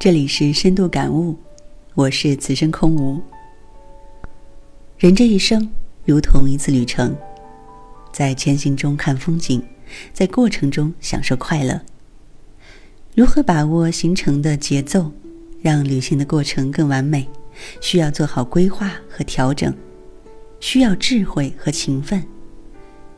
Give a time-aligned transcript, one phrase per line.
[0.00, 1.36] 这里是深度感悟，
[1.94, 3.20] 我是此生空无。
[4.96, 5.70] 人这一生
[6.06, 7.14] 如同一次旅程，
[8.10, 9.62] 在前行中看风景，
[10.14, 11.78] 在过程中享受快乐。
[13.14, 15.12] 如何把握行程的节奏，
[15.60, 17.28] 让旅行的过程更完美？
[17.82, 19.70] 需要做好规划和调整，
[20.60, 22.24] 需要智慧和勤奋，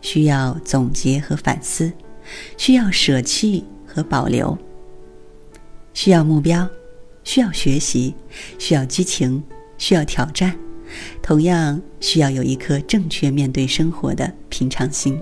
[0.00, 1.92] 需要总结和反思，
[2.56, 4.56] 需要舍弃和保留。
[6.02, 6.66] 需要目标，
[7.24, 8.14] 需要学习，
[8.58, 9.44] 需要激情，
[9.76, 10.58] 需要挑战，
[11.20, 15.20] 同样需要有一颗正确面对生活的平常心。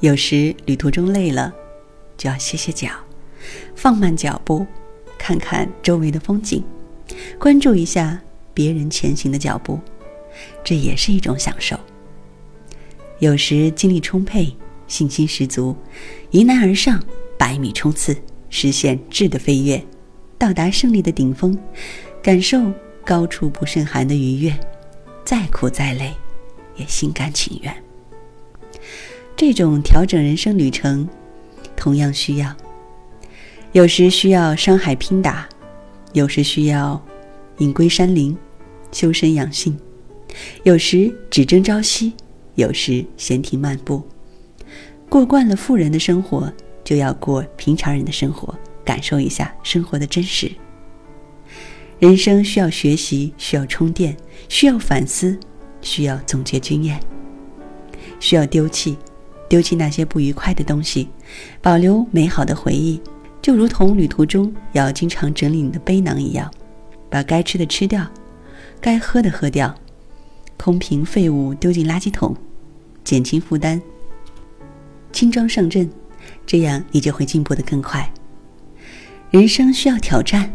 [0.00, 1.54] 有时旅途中累了，
[2.16, 2.88] 就要歇歇脚，
[3.76, 4.66] 放慢脚步，
[5.16, 6.64] 看看周围的风景，
[7.38, 8.20] 关注一下
[8.52, 9.78] 别人前行的脚步，
[10.64, 11.78] 这也是一种享受。
[13.20, 14.52] 有时精力充沛，
[14.88, 15.76] 信心十足，
[16.32, 17.00] 迎难而上，
[17.38, 18.12] 百米冲刺。
[18.58, 19.84] 实现质的飞跃，
[20.38, 21.54] 到达胜利的顶峰，
[22.22, 22.72] 感受
[23.04, 24.58] 高处不胜寒的愉悦，
[25.26, 26.10] 再苦再累，
[26.74, 27.76] 也心甘情愿。
[29.36, 31.06] 这种调整人生旅程，
[31.76, 32.56] 同样需要。
[33.72, 35.46] 有时需要山海拼打，
[36.14, 37.04] 有时需要
[37.58, 38.34] 隐归山林，
[38.90, 39.74] 修身养性；
[40.62, 42.14] 有时只争朝夕，
[42.54, 44.02] 有时闲庭漫步。
[45.10, 46.50] 过惯了富人的生活。
[46.86, 50.48] 就要过平常人的生活，感受一下生活的真实。
[51.98, 54.16] 人生需要学习，需要充电，
[54.48, 55.36] 需要反思，
[55.80, 57.00] 需要总结经验，
[58.20, 58.96] 需要丢弃，
[59.48, 61.08] 丢弃那些不愉快的东西，
[61.60, 63.00] 保留美好的回忆。
[63.42, 66.48] 就如同旅途中要经常整理你的背囊一样，
[67.10, 68.06] 把该吃的吃掉，
[68.80, 69.74] 该喝的喝掉，
[70.56, 72.36] 空瓶废物丢进垃圾桶，
[73.02, 73.82] 减轻负担，
[75.10, 75.90] 轻装上阵。
[76.46, 78.08] 这样你就会进步的更快。
[79.30, 80.50] 人生需要挑战，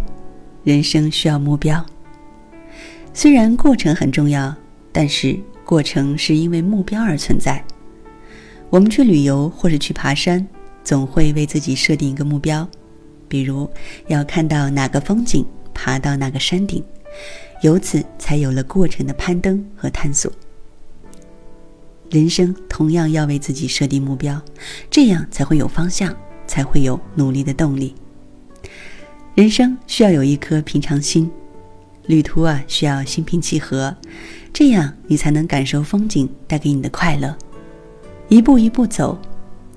[0.63, 1.85] 人生需要目标。
[3.13, 4.55] 虽然过程很重要，
[4.93, 7.61] 但是过程是因为目标而存在。
[8.69, 10.47] 我们去旅游或者去爬山，
[10.81, 12.65] 总会为自己设定一个目标，
[13.27, 13.69] 比如
[14.07, 16.81] 要看到哪个风景，爬到哪个山顶，
[17.61, 20.31] 由此才有了过程的攀登和探索。
[22.11, 24.39] 人生同样要为自己设定目标，
[24.89, 26.13] 这样才会有方向，
[26.45, 27.95] 才会有努力的动力。
[29.33, 31.31] 人生需要有一颗平常心，
[32.07, 33.95] 旅途啊需要心平气和，
[34.51, 37.33] 这样你才能感受风景带给你的快乐。
[38.27, 39.17] 一步一步走，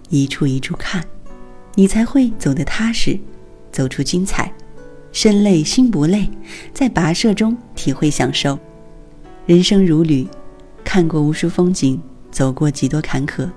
[0.09, 1.05] 一处一处看，
[1.77, 3.17] 你才会走得踏实，
[3.71, 4.53] 走出精彩。
[5.13, 6.29] 身累心不累，
[6.73, 8.59] 在跋涉中体会享受。
[9.47, 10.27] 人生如旅，
[10.83, 12.03] 看过无数风景。
[12.35, 13.49] 走过几多坎坷，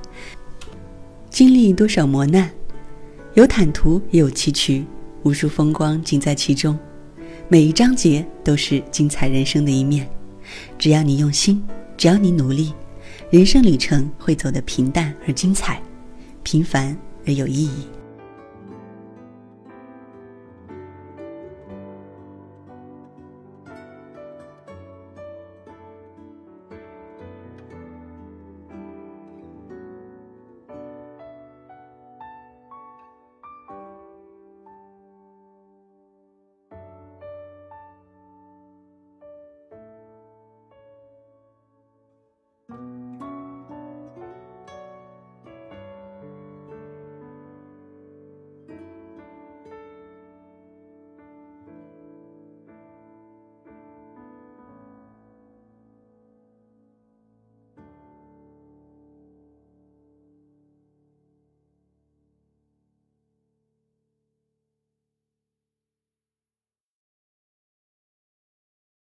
[1.31, 2.47] 经历多少磨难，
[3.33, 4.85] 有坦途也有崎岖，
[5.23, 6.77] 无数风光尽在其中。
[7.47, 10.07] 每一章节都是精彩人生的一面。
[10.77, 11.65] 只要你用心，
[11.97, 12.71] 只要你努力，
[13.31, 15.81] 人生旅程会走得平淡而精彩，
[16.43, 16.95] 平凡
[17.25, 17.87] 而有意义。